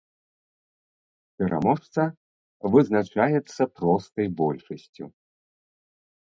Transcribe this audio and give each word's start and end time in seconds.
Пераможца 1.43 2.01
вызначаецца 2.77 3.61
простай 3.81 4.25
большасцю. 4.41 5.05